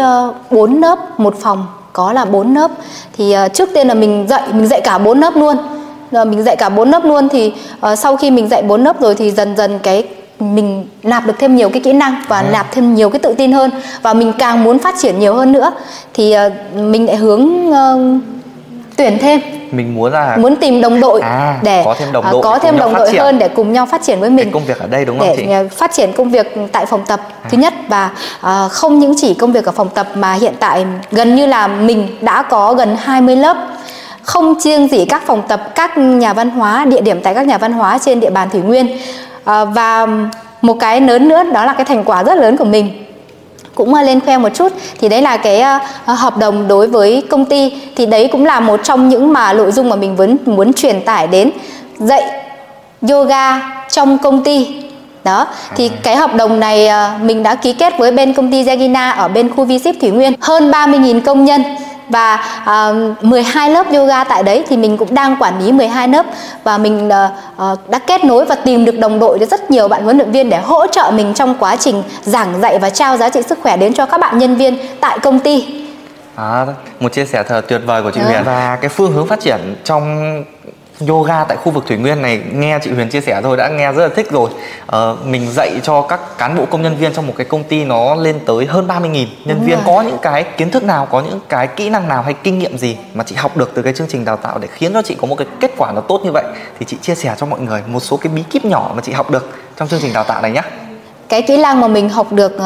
bốn 0.51 0.73
uh, 0.73 0.81
lớp 0.81 1.19
một 1.19 1.35
phòng 1.41 1.67
có 1.93 2.13
là 2.13 2.25
bốn 2.25 2.55
lớp. 2.55 2.71
Thì 3.17 3.35
uh, 3.45 3.53
trước 3.53 3.69
tiên 3.73 3.87
là 3.87 3.93
mình 3.93 4.25
dạy 4.29 4.41
mình 4.53 4.67
dạy 4.67 4.81
cả 4.81 4.97
bốn 4.97 5.19
lớp 5.19 5.35
luôn. 5.35 5.57
Rồi 6.11 6.25
mình 6.25 6.43
dạy 6.43 6.55
cả 6.55 6.69
bốn 6.69 6.89
lớp 6.89 7.05
luôn 7.05 7.29
thì 7.29 7.53
uh, 7.91 7.99
sau 7.99 8.17
khi 8.17 8.31
mình 8.31 8.49
dạy 8.49 8.61
bốn 8.61 8.83
lớp 8.83 9.01
rồi 9.01 9.15
thì 9.15 9.31
dần 9.31 9.57
dần 9.57 9.79
cái 9.79 10.07
mình 10.39 10.87
nạp 11.03 11.25
được 11.25 11.33
thêm 11.39 11.55
nhiều 11.55 11.69
cái 11.69 11.81
kỹ 11.81 11.93
năng 11.93 12.21
và 12.27 12.37
à. 12.37 12.49
nạp 12.51 12.71
thêm 12.71 12.95
nhiều 12.95 13.09
cái 13.09 13.19
tự 13.19 13.33
tin 13.33 13.51
hơn 13.51 13.71
và 14.01 14.13
mình 14.13 14.33
càng 14.39 14.63
muốn 14.63 14.79
phát 14.79 14.95
triển 15.01 15.19
nhiều 15.19 15.33
hơn 15.33 15.51
nữa 15.51 15.71
thì 16.13 16.35
uh, 16.47 16.75
mình 16.75 17.05
lại 17.05 17.15
hướng 17.15 17.69
uh, 17.69 18.21
tuyển 18.97 19.17
thêm 19.21 19.41
mình 19.71 19.95
muốn 19.95 20.11
là 20.11 20.37
muốn 20.37 20.55
tìm 20.55 20.81
đồng 20.81 20.99
đội 20.99 21.21
à, 21.21 21.59
để 21.63 21.81
có 21.85 21.95
thêm 21.99 22.11
đồng 22.11 22.25
đội, 22.31 22.35
uh, 22.35 22.43
có 22.43 22.59
thêm 22.59 22.77
đồng 22.77 22.93
đội 22.93 23.17
hơn 23.17 23.39
để 23.39 23.47
cùng 23.47 23.73
nhau 23.73 23.85
phát 23.85 24.03
triển 24.03 24.19
với 24.19 24.29
mình 24.29 24.45
cái 24.45 24.53
công 24.53 24.65
việc 24.65 24.79
ở 24.79 24.87
đây 24.87 25.05
đúng 25.05 25.19
không 25.19 25.27
để 25.27 25.35
chị? 25.37 25.75
phát 25.75 25.93
triển 25.93 26.13
công 26.13 26.31
việc 26.31 26.55
tại 26.71 26.85
phòng 26.85 27.05
tập 27.07 27.19
à. 27.43 27.49
thứ 27.49 27.57
nhất 27.57 27.73
và 27.87 28.09
uh, 28.39 28.71
không 28.71 28.99
những 28.99 29.13
chỉ 29.17 29.33
công 29.33 29.51
việc 29.51 29.65
ở 29.65 29.71
phòng 29.71 29.89
tập 29.89 30.07
mà 30.15 30.33
hiện 30.33 30.53
tại 30.59 30.85
gần 31.11 31.35
như 31.35 31.45
là 31.45 31.67
mình 31.67 32.17
đã 32.21 32.41
có 32.41 32.73
gần 32.73 32.97
20 32.99 33.35
lớp 33.35 33.57
không 34.21 34.59
riêng 34.59 34.87
gì 34.87 35.05
các 35.05 35.23
phòng 35.25 35.41
tập 35.47 35.61
các 35.75 35.97
nhà 35.97 36.33
văn 36.33 36.49
hóa 36.49 36.85
địa 36.85 37.01
điểm 37.01 37.21
tại 37.23 37.33
các 37.33 37.47
nhà 37.47 37.57
văn 37.57 37.73
hóa 37.73 37.97
trên 37.97 38.19
địa 38.19 38.29
bàn 38.29 38.49
thủy 38.49 38.61
nguyên 38.61 38.97
à, 39.47 39.65
và 39.65 40.07
một 40.61 40.73
cái 40.79 41.01
lớn 41.01 41.27
nữa 41.27 41.43
đó 41.53 41.65
là 41.65 41.73
cái 41.73 41.85
thành 41.85 42.03
quả 42.03 42.23
rất 42.23 42.37
lớn 42.37 42.57
của 42.57 42.65
mình. 42.65 43.03
Cũng 43.75 43.93
ờ, 43.93 44.01
lên 44.01 44.19
khoe 44.19 44.37
một 44.37 44.49
chút 44.53 44.73
thì 44.99 45.09
đấy 45.09 45.21
là 45.21 45.37
cái 45.37 45.63
uh, 45.63 46.17
hợp 46.19 46.37
đồng 46.37 46.67
đối 46.67 46.87
với 46.87 47.23
công 47.29 47.45
ty. 47.45 47.73
Thì 47.95 48.05
đấy 48.05 48.29
cũng 48.31 48.45
là 48.45 48.59
một 48.59 48.79
trong 48.83 49.09
những 49.09 49.33
mà 49.33 49.53
nội 49.53 49.71
dung 49.71 49.89
mà 49.89 49.95
mình 49.95 50.15
vẫn 50.15 50.37
muốn 50.45 50.73
truyền 50.73 51.01
tải 51.01 51.27
đến 51.27 51.51
dạy 51.97 52.23
yoga 53.09 53.61
trong 53.89 54.17
công 54.17 54.43
ty. 54.43 54.83
Đó 55.23 55.47
thì 55.75 55.89
cái 56.03 56.15
hợp 56.15 56.35
đồng 56.35 56.59
này 56.59 56.87
uh, 56.87 57.21
mình 57.21 57.43
đã 57.43 57.55
ký 57.55 57.73
kết 57.73 57.97
với 57.97 58.11
bên 58.11 58.33
công 58.33 58.51
ty 58.51 58.63
Zegina 58.63 59.15
ở 59.17 59.27
bên 59.27 59.49
khu 59.49 59.65
V-Ship 59.65 59.93
Thủy 60.01 60.09
Nguyên. 60.09 60.33
Hơn 60.39 60.71
30.000 60.71 61.21
công 61.21 61.45
nhân 61.45 61.63
và 62.09 62.35
uh, 62.61 62.67
à, 62.67 62.93
12 63.21 63.69
lớp 63.69 63.85
yoga 63.93 64.23
tại 64.23 64.43
đấy 64.43 64.65
thì 64.69 64.77
mình 64.77 64.97
cũng 64.97 65.15
đang 65.15 65.35
quản 65.39 65.65
lý 65.65 65.71
12 65.71 66.07
lớp. 66.07 66.25
Và 66.63 66.77
mình 66.77 67.07
uh, 67.07 67.71
uh, 67.71 67.89
đã 67.89 67.99
kết 67.99 68.23
nối 68.23 68.45
và 68.45 68.55
tìm 68.55 68.85
được 68.85 68.99
đồng 68.99 69.19
đội 69.19 69.39
rất 69.51 69.71
nhiều 69.71 69.87
bạn 69.87 70.03
huấn 70.03 70.17
luyện 70.17 70.31
viên 70.31 70.49
để 70.49 70.57
hỗ 70.57 70.87
trợ 70.87 71.11
mình 71.15 71.33
trong 71.33 71.55
quá 71.59 71.75
trình 71.75 72.03
giảng 72.21 72.61
dạy 72.61 72.79
và 72.79 72.89
trao 72.89 73.17
giá 73.17 73.29
trị 73.29 73.41
sức 73.41 73.59
khỏe 73.61 73.77
đến 73.77 73.93
cho 73.93 74.05
các 74.05 74.19
bạn 74.21 74.37
nhân 74.37 74.55
viên 74.55 74.77
tại 74.99 75.19
công 75.19 75.39
ty. 75.39 75.83
À, 76.35 76.65
một 76.99 77.13
chia 77.13 77.25
sẻ 77.25 77.43
thật 77.43 77.65
tuyệt 77.67 77.81
vời 77.85 78.03
của 78.03 78.11
chị 78.11 78.21
Huyền. 78.21 78.43
Và 78.45 78.77
cái 78.81 78.89
phương 78.89 79.11
hướng 79.11 79.27
phát 79.27 79.39
triển 79.39 79.75
trong 79.83 80.43
yoga 81.07 81.43
tại 81.43 81.57
khu 81.57 81.71
vực 81.71 81.83
thủy 81.87 81.97
nguyên 81.97 82.21
này 82.21 82.41
nghe 82.51 82.79
chị 82.83 82.91
huyền 82.91 83.09
chia 83.09 83.21
sẻ 83.21 83.41
thôi 83.43 83.57
đã 83.57 83.67
nghe 83.67 83.91
rất 83.91 84.07
là 84.07 84.09
thích 84.15 84.31
rồi. 84.31 84.49
Ờ, 84.85 85.17
mình 85.25 85.51
dạy 85.51 85.71
cho 85.83 86.01
các 86.01 86.37
cán 86.37 86.57
bộ 86.57 86.65
công 86.65 86.81
nhân 86.81 86.95
viên 86.95 87.13
trong 87.13 87.27
một 87.27 87.33
cái 87.37 87.45
công 87.45 87.63
ty 87.63 87.85
nó 87.85 88.15
lên 88.15 88.39
tới 88.45 88.65
hơn 88.65 88.87
30 88.87 89.09
nghìn 89.09 89.27
nhân 89.45 89.57
Đúng 89.57 89.65
viên. 89.65 89.75
rồi. 89.75 89.83
có 89.85 90.01
những 90.01 90.17
cái 90.21 90.43
kiến 90.43 90.71
thức 90.71 90.83
nào 90.83 91.05
có 91.05 91.21
những 91.21 91.39
cái 91.49 91.67
kỹ 91.67 91.89
năng 91.89 92.07
nào 92.07 92.21
hay 92.21 92.33
kinh 92.33 92.59
nghiệm 92.59 92.77
gì 92.77 92.97
mà 93.13 93.23
chị 93.23 93.35
học 93.35 93.57
được 93.57 93.71
từ 93.73 93.81
cái 93.81 93.93
chương 93.93 94.07
trình 94.09 94.25
đào 94.25 94.37
tạo 94.37 94.57
để 94.59 94.67
khiến 94.71 94.93
cho 94.93 95.01
chị 95.01 95.15
có 95.21 95.27
một 95.27 95.35
cái 95.35 95.47
kết 95.59 95.71
quả 95.77 95.91
nó 95.91 96.01
tốt 96.01 96.21
như 96.23 96.31
vậy? 96.31 96.43
Thì 96.79 96.85
chị 96.85 96.97
chia 97.01 97.15
sẻ 97.15 97.35
cho 97.37 97.45
mọi 97.45 97.59
người 97.59 97.81
một 97.87 97.99
số 97.99 98.17
cái 98.17 98.33
bí 98.35 98.43
kíp 98.43 98.65
nhỏ 98.65 98.91
mà 98.95 99.01
chị 99.01 99.11
học 99.11 99.31
được 99.31 99.49
trong 99.77 99.87
chương 99.87 99.99
trình 99.99 100.13
đào 100.13 100.23
tạo 100.23 100.41
này 100.41 100.51
nhé 100.51 100.61
cái 101.29 101.41
kỹ 101.41 101.57
năng 101.57 101.81
mà 101.81 101.87
mình 101.87 102.09
học 102.09 102.33
được 102.33 102.51
uh, 102.55 102.61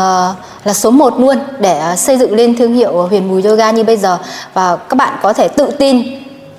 là 0.63 0.73
số 0.73 0.91
1 0.91 1.19
luôn 1.19 1.39
để 1.59 1.81
uh, 1.93 1.99
xây 1.99 2.17
dựng 2.17 2.35
lên 2.35 2.55
thương 2.57 2.73
hiệu 2.73 3.07
Huyền 3.07 3.27
Mùi 3.27 3.43
Yoga 3.43 3.71
như 3.71 3.83
bây 3.83 3.97
giờ. 3.97 4.17
Và 4.53 4.75
các 4.75 4.95
bạn 4.95 5.19
có 5.21 5.33
thể 5.33 5.47
tự 5.47 5.71
tin 5.79 6.03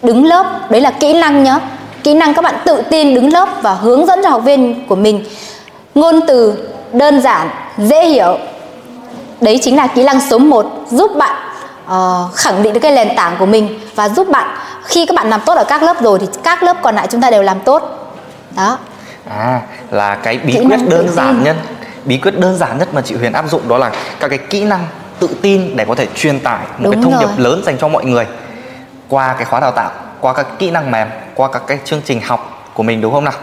đứng 0.02 0.26
lớp. 0.26 0.70
Đấy 0.70 0.80
là 0.80 0.90
kỹ 0.90 1.12
năng 1.12 1.44
nhá. 1.44 1.58
Kỹ 2.04 2.14
năng 2.14 2.34
các 2.34 2.42
bạn 2.42 2.54
tự 2.64 2.82
tin 2.90 3.14
đứng 3.14 3.32
lớp 3.32 3.48
và 3.62 3.74
hướng 3.74 4.06
dẫn 4.06 4.20
cho 4.22 4.28
học 4.28 4.42
viên 4.44 4.86
của 4.86 4.96
mình. 4.96 5.24
Ngôn 5.94 6.20
từ 6.28 6.68
đơn 6.92 7.20
giản 7.20 7.50
dễ 7.78 8.06
hiểu. 8.06 8.38
Đấy 9.40 9.58
chính 9.62 9.76
là 9.76 9.86
kỹ 9.86 10.04
năng 10.04 10.20
số 10.20 10.38
1 10.38 10.66
giúp 10.90 11.10
bạn 11.16 11.36
uh, 11.86 12.34
khẳng 12.34 12.62
định 12.62 12.72
được 12.72 12.80
cái 12.80 12.92
nền 12.92 13.16
tảng 13.16 13.36
của 13.38 13.46
mình 13.46 13.80
và 13.94 14.08
giúp 14.08 14.28
bạn 14.30 14.56
khi 14.84 15.06
các 15.06 15.14
bạn 15.14 15.30
làm 15.30 15.40
tốt 15.46 15.54
ở 15.54 15.64
các 15.64 15.82
lớp 15.82 16.02
rồi 16.02 16.18
thì 16.18 16.26
các 16.42 16.62
lớp 16.62 16.76
còn 16.82 16.94
lại 16.94 17.06
chúng 17.10 17.20
ta 17.20 17.30
đều 17.30 17.42
làm 17.42 17.60
tốt. 17.60 17.82
Đó. 18.56 18.78
À 19.28 19.60
là 19.90 20.14
cái 20.14 20.38
bí 20.38 20.52
kỹ 20.52 20.64
quyết 20.68 20.80
đơn 20.88 21.08
giản 21.08 21.44
nhất 21.44 21.56
bí 22.04 22.18
quyết 22.18 22.38
đơn 22.38 22.56
giản 22.56 22.78
nhất 22.78 22.94
mà 22.94 23.00
chị 23.00 23.14
Huyền 23.14 23.32
áp 23.32 23.44
dụng 23.50 23.68
đó 23.68 23.78
là 23.78 23.90
các 24.20 24.28
cái 24.28 24.38
kỹ 24.38 24.64
năng 24.64 24.86
tự 25.18 25.28
tin 25.42 25.76
để 25.76 25.84
có 25.84 25.94
thể 25.94 26.06
truyền 26.14 26.40
tải 26.40 26.58
một 26.78 26.90
Đúng 26.90 26.92
cái 26.92 27.02
thông 27.02 27.20
điệp 27.20 27.42
lớn 27.42 27.62
dành 27.66 27.78
cho 27.78 27.88
mọi 27.88 28.04
người 28.04 28.26
qua 29.12 29.34
cái 29.38 29.44
khóa 29.44 29.60
đào 29.60 29.72
tạo 29.72 29.90
qua 30.20 30.32
các 30.32 30.46
kỹ 30.58 30.70
năng 30.70 30.90
mềm 30.90 31.08
qua 31.34 31.48
các 31.52 31.62
cái 31.66 31.78
chương 31.84 32.00
trình 32.04 32.20
học 32.20 32.70
của 32.74 32.82
mình 32.82 33.00
đúng 33.00 33.12
không 33.12 33.24
nào? 33.24 33.34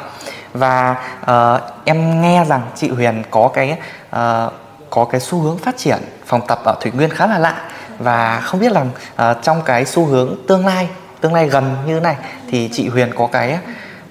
Và 0.54 0.96
uh, 1.22 1.62
em 1.86 2.22
nghe 2.22 2.46
rằng 2.46 2.62
chị 2.76 2.90
Huyền 2.90 3.24
có 3.32 3.50
cái 3.54 3.72
uh, 4.16 4.54
có 4.90 5.06
cái 5.12 5.22
xu 5.22 5.40
hướng 5.40 5.58
phát 5.58 5.78
triển 5.78 5.98
phòng 6.26 6.42
tập 6.48 6.60
ở 6.66 6.76
Thủy 6.82 6.92
Nguyên 6.96 7.10
khá 7.10 7.28
là 7.28 7.40
lạ. 7.40 7.56
Và 8.00 8.40
không 8.40 8.60
biết 8.60 8.72
là 8.72 8.82
uh, 8.82 8.88
ờ, 9.16 9.36
trong 9.42 9.62
cái 9.66 9.86
xu 9.86 10.06
hướng 10.06 10.36
tương 10.48 10.66
lai 10.66 10.88
tương 11.22 11.34
lai 11.34 11.50
gần 11.50 11.76
như 11.88 11.94
thế 11.94 12.00
này 12.00 12.16
thì 12.52 12.70
chị 12.74 12.88
Huyền 12.88 13.12
có 13.16 13.28
cái 13.32 13.58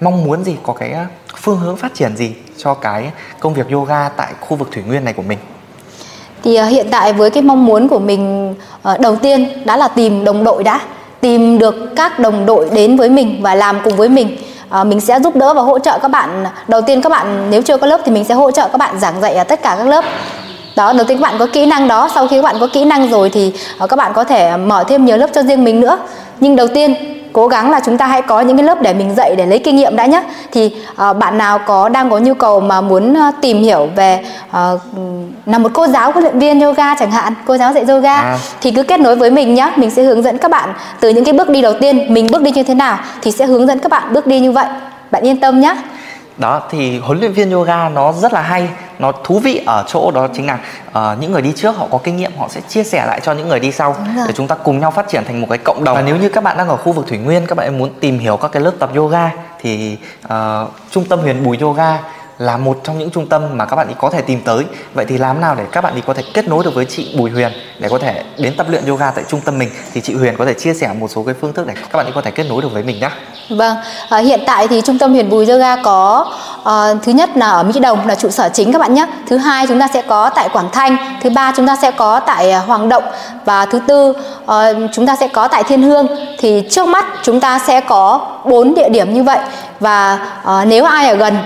mong 0.01 0.23
muốn 0.23 0.43
gì 0.43 0.57
có 0.63 0.73
cái 0.73 0.95
phương 1.35 1.59
hướng 1.59 1.77
phát 1.77 1.93
triển 1.93 2.15
gì 2.15 2.35
cho 2.57 2.73
cái 2.73 3.11
công 3.39 3.53
việc 3.53 3.71
yoga 3.71 4.09
tại 4.09 4.33
khu 4.39 4.57
vực 4.57 4.69
Thủy 4.71 4.83
Nguyên 4.87 5.05
này 5.05 5.13
của 5.13 5.23
mình? 5.23 5.39
Thì 6.43 6.61
uh, 6.61 6.69
hiện 6.69 6.87
tại 6.91 7.13
với 7.13 7.29
cái 7.29 7.43
mong 7.43 7.65
muốn 7.65 7.87
của 7.87 7.99
mình 7.99 8.55
uh, 8.93 8.99
đầu 8.99 9.15
tiên 9.15 9.65
đã 9.65 9.77
là 9.77 9.87
tìm 9.87 10.23
đồng 10.23 10.43
đội 10.43 10.63
đã 10.63 10.81
tìm 11.21 11.59
được 11.59 11.75
các 11.95 12.19
đồng 12.19 12.45
đội 12.45 12.69
đến 12.73 12.97
với 12.97 13.09
mình 13.09 13.39
và 13.41 13.55
làm 13.55 13.79
cùng 13.83 13.95
với 13.95 14.09
mình. 14.09 14.37
À, 14.69 14.83
mình 14.83 14.99
sẽ 14.99 15.19
giúp 15.19 15.35
đỡ 15.35 15.53
và 15.53 15.61
hỗ 15.61 15.79
trợ 15.79 15.99
các 16.01 16.07
bạn. 16.07 16.45
Đầu 16.67 16.81
tiên 16.81 17.01
các 17.01 17.09
bạn 17.09 17.47
nếu 17.49 17.61
chưa 17.61 17.77
có 17.77 17.87
lớp 17.87 18.01
thì 18.05 18.11
mình 18.11 18.23
sẽ 18.23 18.33
hỗ 18.33 18.51
trợ 18.51 18.67
các 18.71 18.77
bạn 18.77 18.99
giảng 18.99 19.21
dạy 19.21 19.35
ở 19.35 19.43
tất 19.43 19.61
cả 19.63 19.75
các 19.77 19.87
lớp. 19.87 20.05
Đó 20.75 20.93
đầu 20.93 21.03
tiên 21.07 21.17
các 21.17 21.21
bạn 21.21 21.35
có 21.39 21.47
kỹ 21.53 21.65
năng 21.65 21.87
đó. 21.87 22.09
Sau 22.15 22.27
khi 22.27 22.35
các 22.35 22.41
bạn 22.41 22.55
có 22.59 22.67
kỹ 22.73 22.85
năng 22.85 23.09
rồi 23.09 23.29
thì 23.29 23.53
ờ, 23.77 23.87
các 23.87 23.95
bạn 23.95 24.13
có 24.13 24.23
thể 24.23 24.57
mở 24.57 24.83
thêm 24.87 25.05
nhiều 25.05 25.17
lớp 25.17 25.27
cho 25.33 25.43
riêng 25.43 25.63
mình 25.63 25.79
nữa 25.79 25.97
nhưng 26.39 26.55
đầu 26.55 26.67
tiên 26.67 26.95
cố 27.33 27.47
gắng 27.47 27.71
là 27.71 27.79
chúng 27.85 27.97
ta 27.97 28.07
hãy 28.07 28.21
có 28.21 28.41
những 28.41 28.57
cái 28.57 28.63
lớp 28.63 28.81
để 28.81 28.93
mình 28.93 29.15
dạy 29.15 29.35
để 29.35 29.45
lấy 29.45 29.59
kinh 29.59 29.75
nghiệm 29.75 29.95
đã 29.95 30.05
nhé 30.05 30.23
thì 30.51 30.75
uh, 30.91 31.17
bạn 31.17 31.37
nào 31.37 31.59
có 31.59 31.89
đang 31.89 32.09
có 32.09 32.17
nhu 32.17 32.33
cầu 32.33 32.59
mà 32.59 32.81
muốn 32.81 33.13
uh, 33.13 33.35
tìm 33.41 33.61
hiểu 33.61 33.89
về 33.95 34.19
uh, 34.49 34.81
là 35.45 35.57
một 35.57 35.69
cô 35.73 35.87
giáo 35.87 36.11
huấn 36.11 36.23
luyện 36.23 36.39
viên 36.39 36.59
yoga 36.59 36.95
chẳng 36.95 37.11
hạn 37.11 37.33
cô 37.45 37.57
giáo 37.57 37.73
dạy 37.73 37.85
yoga 37.87 38.15
à. 38.15 38.37
thì 38.61 38.71
cứ 38.71 38.83
kết 38.83 38.99
nối 38.99 39.15
với 39.15 39.31
mình 39.31 39.53
nhé 39.53 39.71
mình 39.75 39.91
sẽ 39.91 40.03
hướng 40.03 40.21
dẫn 40.21 40.37
các 40.37 40.51
bạn 40.51 40.73
từ 40.99 41.09
những 41.09 41.25
cái 41.25 41.33
bước 41.33 41.49
đi 41.49 41.61
đầu 41.61 41.73
tiên 41.81 42.13
mình 42.13 42.27
bước 42.31 42.41
đi 42.41 42.51
như 42.51 42.63
thế 42.63 42.75
nào 42.75 42.97
thì 43.21 43.31
sẽ 43.31 43.45
hướng 43.45 43.67
dẫn 43.67 43.79
các 43.79 43.91
bạn 43.91 44.13
bước 44.13 44.27
đi 44.27 44.39
như 44.39 44.51
vậy. 44.51 44.65
Bạn 45.11 45.23
yên 45.23 45.39
tâm 45.39 45.59
nhé 45.59 45.75
đó 46.39 46.61
thì 46.69 46.99
huấn 46.99 47.19
luyện 47.19 47.31
viên 47.31 47.51
yoga 47.51 47.89
nó 47.89 48.13
rất 48.13 48.33
là 48.33 48.41
hay 48.41 48.69
nó 48.99 49.11
thú 49.23 49.39
vị 49.39 49.63
ở 49.65 49.83
chỗ 49.87 50.11
đó 50.11 50.27
chính 50.33 50.47
là 50.47 50.59
uh, 50.87 51.19
những 51.19 51.31
người 51.31 51.41
đi 51.41 51.53
trước 51.55 51.77
họ 51.77 51.87
có 51.91 51.97
kinh 51.97 52.17
nghiệm 52.17 52.31
họ 52.37 52.47
sẽ 52.49 52.61
chia 52.61 52.83
sẻ 52.83 53.05
lại 53.05 53.19
cho 53.23 53.33
những 53.33 53.47
người 53.47 53.59
đi 53.59 53.71
sau 53.71 53.95
để 54.27 54.33
chúng 54.35 54.47
ta 54.47 54.55
cùng 54.55 54.79
nhau 54.79 54.91
phát 54.91 55.07
triển 55.07 55.23
thành 55.25 55.41
một 55.41 55.47
cái 55.49 55.57
cộng 55.57 55.83
đồng. 55.83 55.95
Và 55.95 56.01
nếu 56.01 56.15
như 56.15 56.29
các 56.29 56.43
bạn 56.43 56.57
đang 56.57 56.67
ở 56.67 56.77
khu 56.77 56.91
vực 56.91 57.07
thủy 57.07 57.17
nguyên 57.17 57.45
các 57.45 57.55
bạn 57.55 57.77
muốn 57.77 57.89
tìm 57.99 58.19
hiểu 58.19 58.37
các 58.37 58.51
cái 58.51 58.63
lớp 58.63 58.71
tập 58.79 58.89
yoga 58.95 59.31
thì 59.61 59.97
uh, 60.25 60.31
trung 60.91 61.05
tâm 61.05 61.19
huyền 61.19 61.43
bùi 61.43 61.57
yoga 61.57 61.99
là 62.39 62.57
một 62.57 62.79
trong 62.83 62.97
những 62.97 63.09
trung 63.09 63.27
tâm 63.27 63.57
mà 63.57 63.65
các 63.65 63.75
bạn 63.75 63.87
ấy 63.87 63.95
có 63.99 64.09
thể 64.09 64.21
tìm 64.21 64.41
tới 64.45 64.65
vậy 64.93 65.05
thì 65.09 65.17
làm 65.17 65.41
nào 65.41 65.55
để 65.55 65.65
các 65.71 65.81
bạn 65.81 65.93
ấy 65.93 66.01
có 66.01 66.13
thể 66.13 66.23
kết 66.33 66.47
nối 66.47 66.63
được 66.63 66.75
với 66.75 66.85
chị 66.85 67.15
Bùi 67.17 67.29
Huyền 67.29 67.51
để 67.79 67.89
có 67.89 67.97
thể 67.97 68.23
đến 68.37 68.53
tập 68.57 68.67
luyện 68.69 68.85
yoga 68.85 69.11
tại 69.11 69.23
trung 69.27 69.41
tâm 69.41 69.57
mình 69.57 69.69
thì 69.93 70.01
chị 70.01 70.13
Huyền 70.13 70.35
có 70.37 70.45
thể 70.45 70.53
chia 70.53 70.73
sẻ 70.73 70.93
một 70.99 71.07
số 71.07 71.23
cái 71.23 71.35
phương 71.41 71.53
thức 71.53 71.67
để 71.67 71.73
các 71.75 71.97
bạn 71.97 72.05
ấy 72.05 72.11
có 72.15 72.21
thể 72.21 72.31
kết 72.31 72.43
nối 72.49 72.61
được 72.61 72.73
với 72.73 72.83
mình 72.83 72.99
nhé 72.99 73.09
Vâng, 73.49 73.77
à, 74.09 74.17
hiện 74.17 74.39
tại 74.45 74.67
thì 74.67 74.81
trung 74.81 74.97
tâm 74.97 75.13
Huyền 75.13 75.29
Bùi 75.29 75.47
Yoga 75.47 75.75
có 75.75 76.31
à, 76.63 76.93
thứ 77.03 77.11
nhất 77.11 77.37
là 77.37 77.49
ở 77.49 77.63
Mỹ 77.63 77.79
Đồng 77.79 78.07
là 78.07 78.15
trụ 78.15 78.29
sở 78.29 78.49
chính 78.53 78.71
các 78.71 78.79
bạn 78.79 78.93
nhé. 78.93 79.07
Thứ 79.27 79.37
hai 79.37 79.67
chúng 79.67 79.79
ta 79.79 79.87
sẽ 79.93 80.01
có 80.01 80.29
tại 80.29 80.49
Quảng 80.53 80.69
Thanh, 80.71 80.97
thứ 81.21 81.29
ba 81.29 81.53
chúng 81.57 81.67
ta 81.67 81.75
sẽ 81.81 81.91
có 81.91 82.19
tại 82.19 82.51
à, 82.51 82.59
Hoàng 82.59 82.89
Động 82.89 83.03
và 83.45 83.65
thứ 83.65 83.79
tư 83.87 84.13
à, 84.45 84.73
chúng 84.91 85.07
ta 85.07 85.15
sẽ 85.15 85.27
có 85.27 85.47
tại 85.47 85.63
Thiên 85.63 85.81
Hương. 85.81 86.07
Thì 86.37 86.63
trước 86.69 86.87
mắt 86.87 87.05
chúng 87.23 87.39
ta 87.39 87.59
sẽ 87.67 87.81
có 87.81 88.27
bốn 88.45 88.73
địa 88.75 88.89
điểm 88.89 89.13
như 89.13 89.23
vậy 89.23 89.39
và 89.79 90.19
à, 90.43 90.65
nếu 90.65 90.85
ai 90.85 91.09
ở 91.09 91.15
gần 91.15 91.37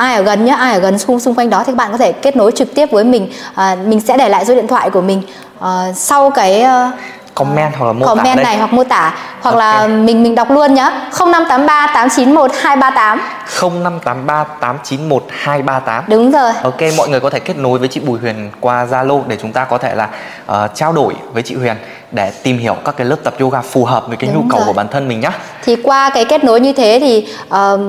ai 0.00 0.16
ở 0.16 0.22
gần 0.22 0.44
nhé 0.44 0.56
ai 0.58 0.74
ở 0.74 0.80
gần 0.80 0.98
xung 0.98 1.20
xung 1.20 1.34
quanh 1.34 1.50
đó 1.50 1.58
thì 1.66 1.72
các 1.72 1.76
bạn 1.76 1.92
có 1.92 1.98
thể 1.98 2.12
kết 2.12 2.36
nối 2.36 2.52
trực 2.52 2.74
tiếp 2.74 2.90
với 2.90 3.04
mình. 3.04 3.32
À, 3.54 3.76
mình 3.84 4.00
sẽ 4.00 4.16
để 4.16 4.28
lại 4.28 4.44
số 4.44 4.54
điện 4.54 4.66
thoại 4.66 4.90
của 4.90 5.00
mình 5.00 5.22
à, 5.60 5.92
sau 5.94 6.30
cái 6.30 6.64
uh, 6.64 6.94
comment 7.34 7.72
hoặc 7.78 7.86
là 7.86 7.92
mô 7.92 8.06
comment 8.06 8.36
tả 8.36 8.42
này 8.42 8.56
hoặc 8.58 8.72
mô 8.72 8.84
tả 8.84 9.14
hoặc 9.40 9.54
okay. 9.54 9.58
là 9.58 9.86
mình 9.86 10.22
mình 10.22 10.34
đọc 10.34 10.50
luôn 10.50 10.74
nhá. 10.74 10.90
0583 11.18 11.86
891 11.86 12.50
238 12.62 13.20
0583 13.60 14.44
891 14.44 15.24
238 15.30 16.04
đúng 16.08 16.30
rồi. 16.30 16.52
Ok 16.62 16.80
mọi 16.96 17.08
người 17.08 17.20
có 17.20 17.30
thể 17.30 17.40
kết 17.40 17.56
nối 17.56 17.78
với 17.78 17.88
chị 17.88 18.00
Bùi 18.00 18.18
Huyền 18.18 18.50
qua 18.60 18.86
Zalo 18.90 19.22
để 19.26 19.36
chúng 19.42 19.52
ta 19.52 19.64
có 19.64 19.78
thể 19.78 19.94
là 19.94 20.08
uh, 20.52 20.70
trao 20.74 20.92
đổi 20.92 21.14
với 21.32 21.42
chị 21.42 21.54
Huyền 21.54 21.76
để 22.12 22.32
tìm 22.42 22.58
hiểu 22.58 22.76
các 22.84 22.96
cái 22.96 23.06
lớp 23.06 23.16
tập 23.24 23.34
yoga 23.40 23.60
phù 23.60 23.84
hợp 23.84 24.08
với 24.08 24.16
cái 24.16 24.30
đúng 24.34 24.42
nhu 24.42 24.50
cầu 24.50 24.60
rồi. 24.60 24.66
của 24.66 24.72
bản 24.72 24.88
thân 24.88 25.08
mình 25.08 25.20
nhá. 25.20 25.32
Thì 25.64 25.76
qua 25.82 26.10
cái 26.14 26.24
kết 26.24 26.44
nối 26.44 26.60
như 26.60 26.72
thế 26.72 26.98
thì 27.00 27.28
uh, 27.48 27.80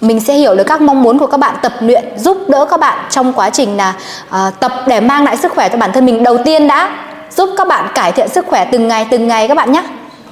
mình 0.00 0.20
sẽ 0.20 0.34
hiểu 0.34 0.54
được 0.54 0.64
các 0.66 0.80
mong 0.80 1.02
muốn 1.02 1.18
của 1.18 1.26
các 1.26 1.40
bạn 1.40 1.56
tập 1.62 1.72
luyện 1.80 2.18
giúp 2.18 2.38
đỡ 2.48 2.66
các 2.70 2.80
bạn 2.80 2.98
trong 3.10 3.32
quá 3.32 3.50
trình 3.50 3.76
là 3.76 3.94
uh, 4.28 4.60
tập 4.60 4.72
để 4.86 5.00
mang 5.00 5.24
lại 5.24 5.36
sức 5.36 5.52
khỏe 5.52 5.68
cho 5.68 5.78
bản 5.78 5.92
thân 5.92 6.06
mình. 6.06 6.22
Đầu 6.22 6.38
tiên 6.44 6.68
đã 6.68 6.98
giúp 7.36 7.48
các 7.56 7.68
bạn 7.68 7.88
cải 7.94 8.12
thiện 8.12 8.28
sức 8.28 8.46
khỏe 8.46 8.68
từng 8.72 8.88
ngày 8.88 9.06
từng 9.10 9.28
ngày 9.28 9.48
các 9.48 9.56
bạn 9.56 9.72
nhé. 9.72 9.82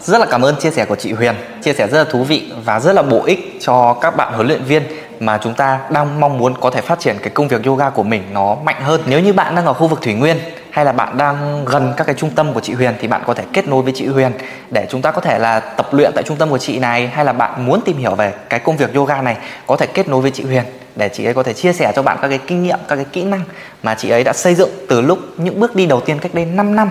Rất 0.01 0.19
là 0.19 0.27
cảm 0.27 0.43
ơn 0.43 0.57
chia 0.61 0.71
sẻ 0.71 0.85
của 0.85 0.97
chị 0.97 1.13
Huyền. 1.13 1.35
Chia 1.63 1.73
sẻ 1.73 1.87
rất 1.87 1.99
là 1.99 2.05
thú 2.05 2.25
vị 2.25 2.53
và 2.65 2.81
rất 2.81 2.93
là 2.93 3.03
bổ 3.03 3.23
ích 3.25 3.59
cho 3.61 3.97
các 4.01 4.17
bạn 4.17 4.33
huấn 4.33 4.47
luyện 4.47 4.65
viên 4.65 4.83
mà 5.21 5.39
chúng 5.43 5.55
ta 5.55 5.79
đang 5.91 6.21
mong 6.21 6.39
muốn 6.39 6.55
có 6.61 6.71
thể 6.71 6.81
phát 6.81 7.01
triển 7.01 7.17
cái 7.19 7.31
công 7.31 7.49
việc 7.49 7.65
yoga 7.65 7.91
của 7.91 8.03
mình 8.03 8.23
nó 8.33 8.57
mạnh 8.65 8.83
hơn. 8.83 9.01
Nếu 9.07 9.21
như 9.21 9.33
bạn 9.33 9.55
đang 9.55 9.67
ở 9.67 9.73
khu 9.73 9.87
vực 9.87 10.03
thủy 10.03 10.15
nguyên 10.15 10.37
hay 10.75 10.85
là 10.85 10.93
bạn 10.93 11.17
đang 11.17 11.65
gần 11.65 11.93
các 11.97 12.05
cái 12.05 12.15
trung 12.19 12.31
tâm 12.31 12.53
của 12.53 12.61
chị 12.61 12.73
Huyền 12.73 12.95
thì 13.01 13.09
bạn 13.09 13.23
có 13.27 13.35
thể 13.35 13.45
kết 13.53 13.69
nối 13.69 13.83
với 13.83 13.93
chị 13.97 14.07
Huyền 14.07 14.33
để 14.71 14.87
chúng 14.91 15.03
ta 15.03 15.11
có 15.11 15.21
thể 15.21 15.39
là 15.39 15.61
tập 15.61 15.87
luyện 15.93 16.13
tại 16.15 16.25
trung 16.27 16.37
tâm 16.37 16.51
của 16.51 16.59
chị 16.59 16.79
này 16.79 17.09
hay 17.09 17.25
là 17.25 17.33
bạn 17.33 17.67
muốn 17.67 17.81
tìm 17.85 17.97
hiểu 17.97 18.15
về 18.15 18.33
cái 18.51 18.61
công 18.61 18.77
việc 18.77 18.95
yoga 18.95 19.23
này 19.23 19.37
có 19.67 19.77
thể 19.77 19.87
kết 19.87 20.09
nối 20.09 20.21
với 20.21 20.31
chị 20.31 20.45
Huyền 20.45 20.65
để 20.97 21.09
chị 21.09 21.25
ấy 21.25 21.35
có 21.35 21.43
thể 21.43 21.53
chia 21.53 21.73
sẻ 21.73 21.93
cho 21.97 22.03
bạn 22.03 22.19
các 22.23 22.29
cái 22.29 22.39
kinh 22.47 22.63
nghiệm, 22.63 22.79
các 22.89 22.97
cái 22.97 23.05
kỹ 23.13 23.25
năng 23.25 23.41
mà 23.83 23.95
chị 23.95 24.11
ấy 24.11 24.25
đã 24.25 24.33
xây 24.33 24.55
dựng 24.55 24.71
từ 24.89 25.01
lúc 25.01 25.19
những 25.37 25.61
bước 25.61 25.77
đi 25.77 25.87
đầu 25.87 26.01
tiên 26.01 26.19
cách 26.19 26.35
đây 26.35 26.45
5 26.45 26.77
năm 26.77 26.91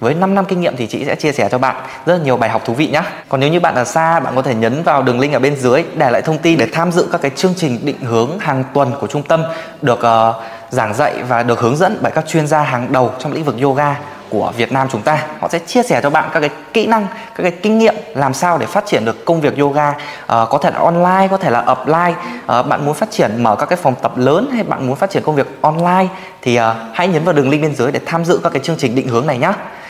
với 0.00 0.14
5 0.14 0.34
năm 0.34 0.44
kinh 0.44 0.60
nghiệm 0.60 0.76
thì 0.76 0.86
chị 0.86 1.04
sẽ 1.04 1.14
chia 1.14 1.32
sẻ 1.32 1.48
cho 1.50 1.58
bạn 1.58 1.76
rất 2.06 2.16
là 2.16 2.24
nhiều 2.24 2.36
bài 2.36 2.50
học 2.50 2.62
thú 2.64 2.74
vị 2.74 2.86
nhé. 2.86 3.02
Còn 3.28 3.40
nếu 3.40 3.50
như 3.50 3.60
bạn 3.60 3.74
ở 3.74 3.84
xa, 3.84 4.20
bạn 4.20 4.34
có 4.36 4.42
thể 4.42 4.54
nhấn 4.54 4.82
vào 4.82 5.02
đường 5.02 5.20
link 5.20 5.34
ở 5.34 5.38
bên 5.38 5.56
dưới 5.56 5.84
để 5.96 6.10
lại 6.10 6.22
thông 6.22 6.38
tin 6.38 6.58
để 6.58 6.66
tham 6.72 6.92
dự 6.92 7.08
các 7.12 7.20
cái 7.22 7.30
chương 7.36 7.54
trình 7.56 7.78
định 7.82 8.00
hướng 8.00 8.38
hàng 8.38 8.64
tuần 8.74 8.92
của 9.00 9.06
trung 9.06 9.22
tâm 9.22 9.42
được 9.82 9.98
uh, 9.98 10.36
giảng 10.70 10.94
dạy 10.94 11.22
và 11.28 11.42
được 11.42 11.60
hướng 11.60 11.76
dẫn 11.76 11.98
bởi 12.00 12.12
các 12.12 12.26
chuyên 12.28 12.46
gia 12.46 12.62
hàng 12.62 12.92
đầu 12.92 13.12
trong 13.18 13.32
lĩnh 13.32 13.44
vực 13.44 13.56
yoga 13.62 13.96
của 14.30 14.52
Việt 14.56 14.72
Nam 14.72 14.88
chúng 14.90 15.02
ta. 15.02 15.26
Họ 15.40 15.48
sẽ 15.48 15.58
chia 15.58 15.82
sẻ 15.82 16.00
cho 16.02 16.10
bạn 16.10 16.30
các 16.32 16.40
cái 16.40 16.50
kỹ 16.72 16.86
năng 16.86 17.06
các 17.34 17.42
cái 17.42 17.50
kinh 17.50 17.78
nghiệm 17.78 17.94
làm 18.14 18.34
sao 18.34 18.58
để 18.58 18.66
phát 18.66 18.86
triển 18.86 19.04
được 19.04 19.24
công 19.24 19.40
việc 19.40 19.58
yoga 19.58 19.88
uh, 19.90 19.96
có 20.26 20.58
thể 20.62 20.70
là 20.70 20.78
online 20.78 21.28
có 21.30 21.36
thể 21.36 21.50
là 21.50 21.64
offline. 21.64 22.12
Uh, 22.60 22.66
bạn 22.66 22.84
muốn 22.84 22.94
phát 22.94 23.10
triển 23.10 23.42
mở 23.42 23.56
các 23.56 23.66
cái 23.66 23.76
phòng 23.76 23.94
tập 24.02 24.18
lớn 24.18 24.50
hay 24.52 24.62
bạn 24.62 24.86
muốn 24.86 24.96
phát 24.96 25.10
triển 25.10 25.22
công 25.22 25.34
việc 25.34 25.46
online 25.62 26.06
thì 26.42 26.60
uh, 26.60 26.64
hãy 26.92 27.08
nhấn 27.08 27.24
vào 27.24 27.34
đường 27.34 27.50
link 27.50 27.62
bên 27.62 27.74
dưới 27.74 27.92
để 27.92 28.00
tham 28.06 28.24
dự 28.24 28.40
các 28.42 28.52
cái 28.52 28.62
chương 28.62 28.76
trình 28.76 28.94
định 28.94 29.08
hướng 29.08 29.26
này 29.26 29.38
nhé 29.38 29.52